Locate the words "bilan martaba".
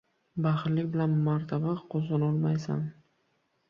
0.95-1.77